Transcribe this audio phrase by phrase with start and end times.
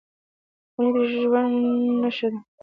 [0.75, 1.55] ونې د ژوند
[2.01, 2.39] نښه ده.